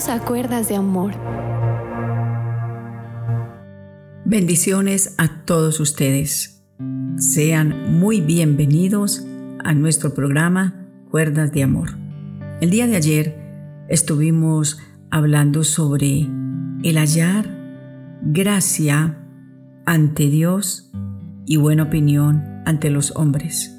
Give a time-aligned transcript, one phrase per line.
[0.00, 1.12] Bienvenidos a Cuerdas de Amor.
[4.24, 6.64] Bendiciones a todos ustedes.
[7.16, 9.26] Sean muy bienvenidos
[9.62, 11.98] a nuestro programa Cuerdas de Amor.
[12.62, 13.36] El día de ayer
[13.90, 14.78] estuvimos
[15.10, 16.20] hablando sobre
[16.82, 17.50] el hallar
[18.22, 19.18] gracia
[19.84, 20.90] ante Dios
[21.44, 23.76] y buena opinión ante los hombres.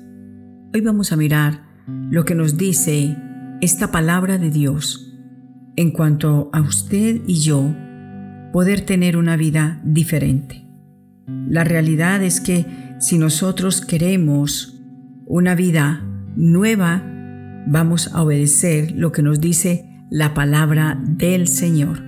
[0.72, 1.64] Hoy vamos a mirar
[2.12, 3.18] lo que nos dice
[3.62, 5.11] esta palabra de Dios
[5.82, 7.76] en cuanto a usted y yo
[8.54, 10.68] poder tener una vida diferente.
[11.48, 12.68] La realidad es que
[13.00, 14.80] si nosotros queremos
[15.26, 17.04] una vida nueva,
[17.66, 22.04] vamos a obedecer lo que nos dice la palabra del Señor.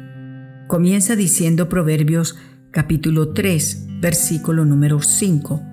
[0.68, 2.38] Comienza diciendo Proverbios
[2.70, 5.64] capítulo 3, versículo número 5.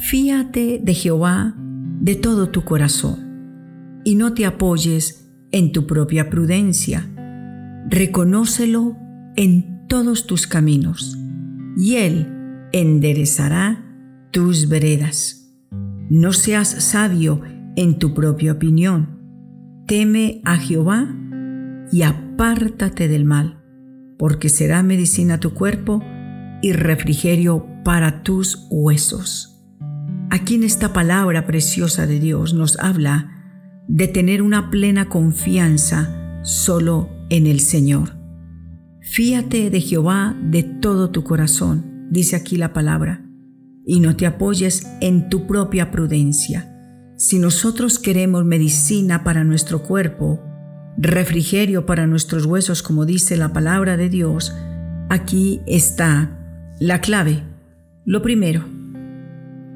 [0.00, 1.54] Fíate de Jehová
[2.00, 7.08] de todo tu corazón y no te apoyes en tu propia prudencia.
[7.88, 8.96] Reconócelo
[9.36, 11.18] en todos tus caminos,
[11.76, 12.28] y Él
[12.72, 13.84] enderezará
[14.30, 15.56] tus veredas.
[16.08, 17.42] No seas sabio
[17.76, 19.18] en tu propia opinión.
[19.86, 21.08] Teme a Jehová
[21.92, 23.62] y apártate del mal,
[24.18, 26.02] porque será medicina tu cuerpo
[26.62, 29.60] y refrigerio para tus huesos.
[30.30, 33.30] Aquí en esta palabra preciosa de Dios nos habla
[33.88, 38.16] de tener una plena confianza solo en el Señor.
[39.00, 43.24] Fíate de Jehová de todo tu corazón, dice aquí la palabra,
[43.86, 46.66] y no te apoyes en tu propia prudencia.
[47.16, 50.40] Si nosotros queremos medicina para nuestro cuerpo,
[50.96, 54.54] refrigerio para nuestros huesos, como dice la palabra de Dios,
[55.08, 56.36] aquí está
[56.78, 57.42] la clave.
[58.04, 58.64] Lo primero,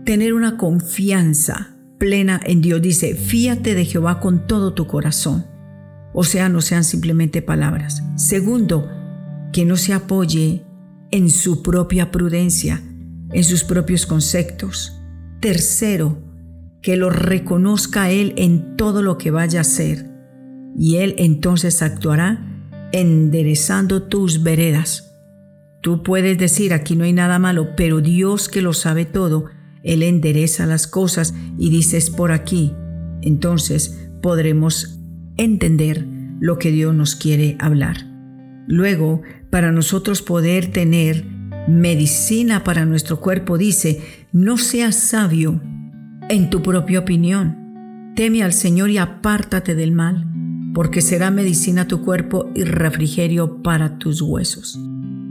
[0.04, 2.80] tener una confianza plena en Dios.
[2.82, 5.46] Dice, fíate de Jehová con todo tu corazón.
[6.14, 8.02] O sea, no sean simplemente palabras.
[8.16, 8.88] Segundo,
[9.52, 10.64] que no se apoye
[11.10, 12.82] en su propia prudencia,
[13.32, 14.98] en sus propios conceptos.
[15.40, 16.18] Tercero,
[16.80, 20.06] que lo reconozca Él en todo lo que vaya a hacer.
[20.78, 22.54] Y Él entonces actuará
[22.92, 25.12] enderezando tus veredas.
[25.82, 29.46] Tú puedes decir, aquí no hay nada malo, pero Dios que lo sabe todo,
[29.82, 32.72] él endereza las cosas y dices por aquí.
[33.20, 34.98] Entonces podremos
[35.36, 36.06] entender
[36.40, 38.06] lo que Dios nos quiere hablar.
[38.66, 41.24] Luego, para nosotros poder tener
[41.68, 44.00] medicina para nuestro cuerpo, dice,
[44.32, 45.60] no seas sabio
[46.28, 48.12] en tu propia opinión.
[48.16, 50.26] Teme al Señor y apártate del mal,
[50.74, 54.78] porque será medicina tu cuerpo y refrigerio para tus huesos.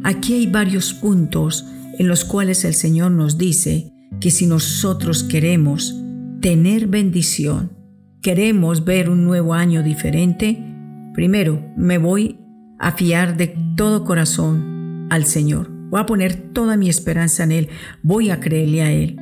[0.03, 1.65] Aquí hay varios puntos
[1.97, 5.95] en los cuales el Señor nos dice que si nosotros queremos
[6.41, 7.71] tener bendición,
[8.23, 10.57] queremos ver un nuevo año diferente,
[11.13, 12.39] primero me voy
[12.79, 15.69] a fiar de todo corazón al Señor.
[15.89, 17.69] Voy a poner toda mi esperanza en Él.
[18.01, 19.17] Voy a creerle a Él.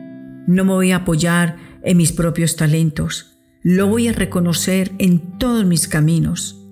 [0.48, 3.40] No me voy a apoyar en mis propios talentos.
[3.64, 6.64] Lo voy a reconocer en todos mis caminos.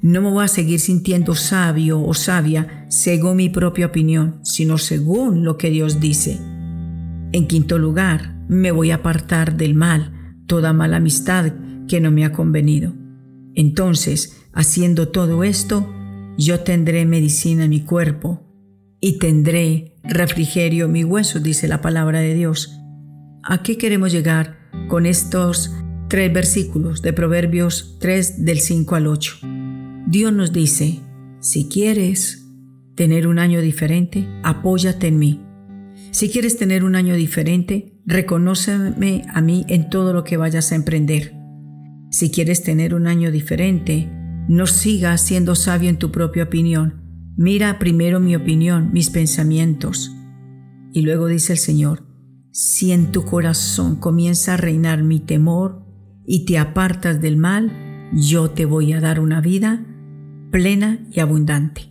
[0.00, 5.44] No me voy a seguir sintiendo sabio o sabia según mi propia opinión, sino según
[5.44, 6.38] lo que Dios dice.
[7.32, 10.12] En quinto lugar, me voy a apartar del mal,
[10.46, 11.52] toda mala amistad
[11.88, 12.92] que no me ha convenido.
[13.54, 15.92] Entonces, haciendo todo esto,
[16.36, 18.42] yo tendré medicina en mi cuerpo
[19.00, 22.80] y tendré refrigerio en mi hueso, dice la palabra de Dios.
[23.42, 24.58] ¿A qué queremos llegar
[24.88, 25.72] con estos
[26.08, 29.36] tres versículos de Proverbios 3 del 5 al 8?
[30.06, 31.00] Dios nos dice,
[31.40, 32.46] si quieres
[32.94, 35.44] tener un año diferente, apóyate en mí
[36.14, 40.76] si quieres tener un año diferente, reconóceme a mí en todo lo que vayas a
[40.76, 41.33] emprender.
[42.14, 44.08] Si quieres tener un año diferente,
[44.46, 47.02] no sigas siendo sabio en tu propia opinión.
[47.36, 50.14] Mira primero mi opinión, mis pensamientos.
[50.92, 52.06] Y luego dice el Señor,
[52.52, 55.84] si en tu corazón comienza a reinar mi temor
[56.24, 57.72] y te apartas del mal,
[58.12, 59.84] yo te voy a dar una vida
[60.52, 61.90] plena y abundante.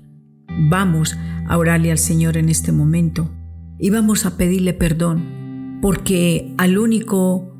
[0.69, 1.18] Vamos
[1.50, 3.30] a orarle al Señor en este momento
[3.77, 7.52] y vamos a pedirle perdón, porque al único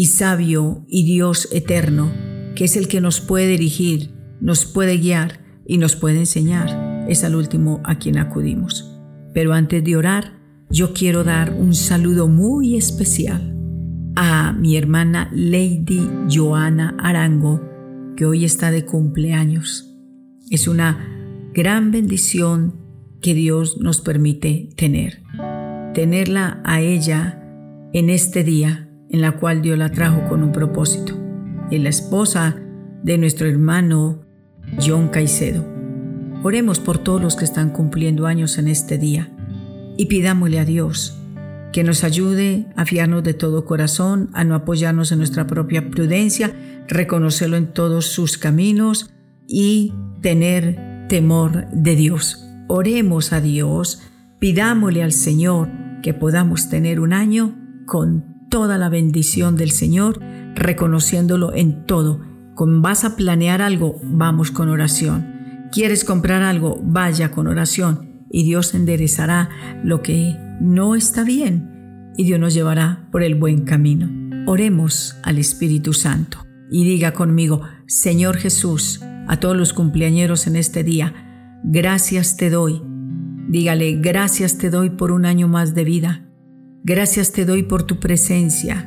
[0.00, 2.10] y sabio y Dios eterno,
[2.54, 7.22] que es el que nos puede dirigir, nos puede guiar y nos puede enseñar, es
[7.22, 8.98] al último a quien acudimos.
[9.34, 10.38] Pero antes de orar,
[10.70, 13.54] yo quiero dar un saludo muy especial
[14.16, 17.60] a mi hermana Lady Joana Arango,
[18.16, 19.98] que hoy está de cumpleaños.
[20.48, 22.74] Es una gran bendición
[23.20, 25.20] que Dios nos permite tener
[25.92, 27.44] tenerla a ella
[27.92, 31.18] en este día en la cual Dios la trajo con un propósito.
[31.70, 32.56] Es la esposa
[33.02, 34.24] de nuestro hermano
[34.80, 35.64] John Caicedo.
[36.42, 39.28] Oremos por todos los que están cumpliendo años en este día
[39.96, 41.16] y pidámosle a Dios
[41.72, 46.52] que nos ayude a fiarnos de todo corazón, a no apoyarnos en nuestra propia prudencia,
[46.88, 49.10] reconocerlo en todos sus caminos
[49.46, 52.46] y tener temor de Dios.
[52.68, 54.02] Oremos a Dios,
[54.38, 55.68] pidámosle al Señor
[56.02, 57.56] que podamos tener un año
[57.86, 60.20] con toda la bendición del Señor,
[60.54, 62.20] reconociéndolo en todo.
[62.56, 65.68] Vas a planear algo, vamos con oración.
[65.72, 66.78] ¿Quieres comprar algo?
[66.82, 69.48] Vaya con oración y Dios enderezará
[69.82, 74.10] lo que no está bien y Dios nos llevará por el buen camino.
[74.46, 80.84] Oremos al Espíritu Santo y diga conmigo, Señor Jesús, a todos los cumpleañeros en este
[80.84, 82.82] día, gracias te doy.
[83.48, 86.29] Dígale, gracias te doy por un año más de vida.
[86.82, 88.86] Gracias te doy por tu presencia.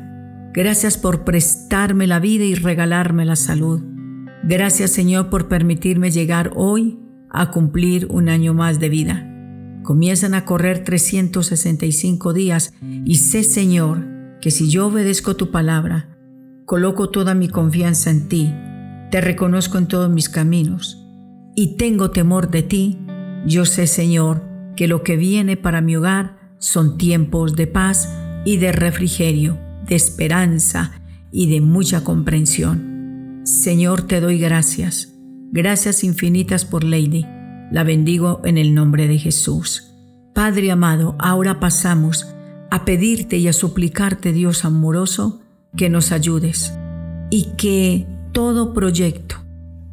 [0.52, 3.82] Gracias por prestarme la vida y regalarme la salud.
[4.44, 7.00] Gracias Señor por permitirme llegar hoy
[7.30, 9.30] a cumplir un año más de vida.
[9.84, 12.74] Comienzan a correr 365 días
[13.06, 14.08] y sé, Señor,
[14.42, 16.18] que si yo obedezco tu palabra,
[16.66, 18.54] coloco toda mi confianza en ti,
[19.12, 21.06] te reconozco en todos mis caminos
[21.56, 22.98] y tengo temor de ti,
[23.46, 24.44] yo sé, Señor,
[24.76, 28.10] que lo que viene para mi hogar son tiempos de paz
[28.46, 30.94] y de refrigerio, de esperanza
[31.30, 33.42] y de mucha comprensión.
[33.44, 35.14] Señor, te doy gracias,
[35.52, 37.26] gracias infinitas por Lady
[37.70, 39.92] la bendigo en el nombre de Jesús.
[40.34, 42.34] Padre amado, ahora pasamos
[42.72, 45.42] a pedirte y a suplicarte, Dios amoroso,
[45.76, 46.74] que nos ayudes
[47.30, 49.36] y que todo proyecto,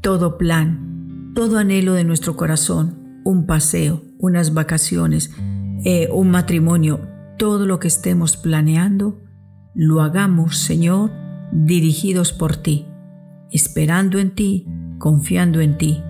[0.02, 5.32] todo plan, todo anhelo de nuestro corazón, un paseo, unas vacaciones,
[5.84, 7.00] eh, un matrimonio,
[7.38, 9.20] todo lo que estemos planeando,
[9.74, 11.10] lo hagamos, Señor,
[11.52, 12.86] dirigidos por ti,
[13.50, 14.66] esperando en ti,
[14.98, 16.02] confiando en ti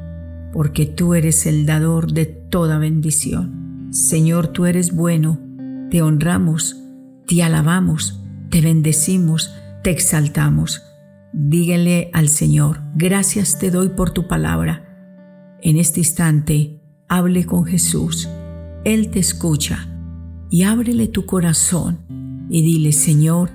[0.53, 3.89] porque tú eres el dador de toda bendición.
[3.91, 5.39] Señor, tú eres bueno,
[5.91, 6.77] te honramos,
[7.27, 10.83] te alabamos, te bendecimos, te exaltamos.
[11.33, 14.87] Díganle al Señor, gracias te doy por tu palabra.
[15.63, 18.29] En este instante, hable con Jesús.
[18.85, 19.89] Él te escucha
[20.51, 21.99] y ábrele tu corazón
[22.49, 23.51] y dile, Señor,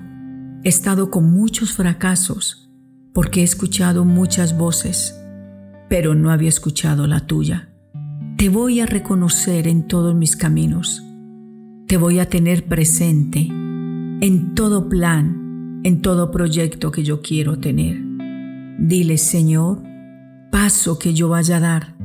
[0.64, 2.70] he estado con muchos fracasos
[3.12, 5.16] porque he escuchado muchas voces
[5.88, 7.68] pero no había escuchado la tuya.
[8.36, 11.02] Te voy a reconocer en todos mis caminos.
[11.86, 18.02] Te voy a tener presente en todo plan, en todo proyecto que yo quiero tener.
[18.78, 19.82] Dile, Señor,
[20.50, 21.96] paso que yo vaya a dar,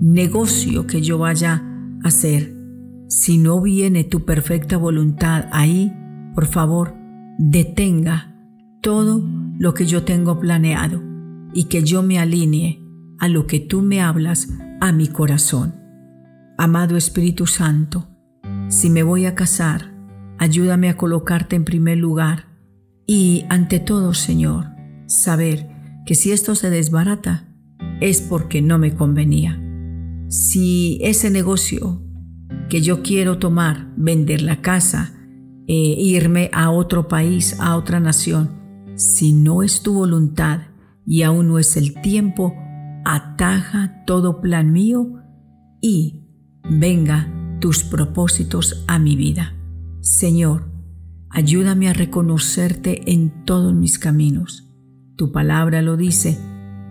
[0.00, 1.64] negocio que yo vaya
[2.04, 2.59] a hacer.
[3.10, 5.92] Si no viene tu perfecta voluntad ahí,
[6.32, 6.94] por favor,
[7.38, 8.36] detenga
[8.82, 9.28] todo
[9.58, 11.02] lo que yo tengo planeado
[11.52, 12.80] y que yo me alinee
[13.18, 15.74] a lo que tú me hablas a mi corazón.
[16.56, 18.06] Amado Espíritu Santo,
[18.68, 19.92] si me voy a casar,
[20.38, 22.46] ayúdame a colocarte en primer lugar
[23.08, 24.66] y ante todo, Señor,
[25.06, 25.68] saber
[26.06, 27.48] que si esto se desbarata
[28.00, 29.60] es porque no me convenía.
[30.28, 32.04] Si ese negocio
[32.70, 35.12] que yo quiero tomar, vender la casa,
[35.66, 38.50] e irme a otro país, a otra nación,
[38.96, 40.62] si no es tu voluntad
[41.06, 42.54] y aún no es el tiempo,
[43.04, 45.20] ataja todo plan mío
[45.80, 46.24] y
[46.68, 49.54] venga tus propósitos a mi vida.
[50.00, 50.70] Señor,
[51.28, 54.68] ayúdame a reconocerte en todos mis caminos.
[55.16, 56.38] Tu palabra lo dice,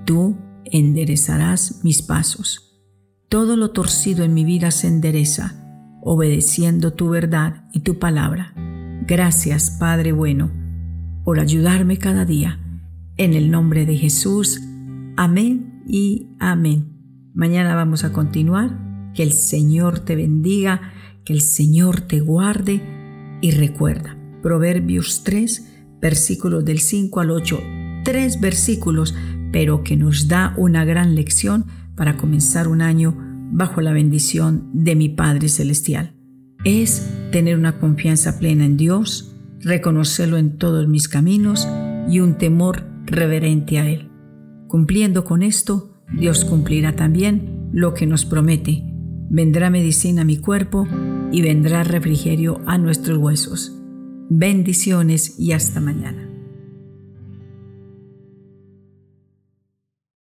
[0.06, 2.82] tú enderezarás mis pasos.
[3.28, 5.59] Todo lo torcido en mi vida se endereza,
[6.02, 8.54] obedeciendo tu verdad y tu palabra.
[9.08, 10.52] Gracias, Padre bueno,
[11.24, 12.60] por ayudarme cada día.
[13.18, 14.62] En el nombre de Jesús.
[15.18, 16.94] Amén y amén.
[17.34, 19.12] Mañana vamos a continuar.
[19.14, 20.94] Que el Señor te bendiga,
[21.26, 22.82] que el Señor te guarde
[23.42, 24.16] y recuerda.
[24.42, 27.60] Proverbios 3, versículos del 5 al 8.
[28.06, 29.16] Tres versículos,
[29.52, 31.66] pero que nos da una gran lección
[31.96, 36.16] para comenzar un año bajo la bendición de mi Padre Celestial.
[36.64, 41.68] Es tener una confianza plena en Dios, reconocerlo en todos mis caminos
[42.10, 44.10] y un temor reverente a Él.
[44.68, 48.84] Cumpliendo con esto, Dios cumplirá también lo que nos promete.
[49.30, 50.88] Vendrá medicina a mi cuerpo
[51.32, 53.76] y vendrá refrigerio a nuestros huesos.
[54.30, 56.29] Bendiciones y hasta mañana.